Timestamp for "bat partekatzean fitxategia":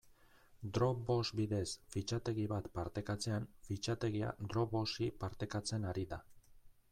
2.53-4.33